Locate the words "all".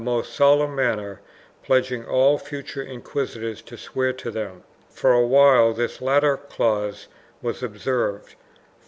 2.07-2.39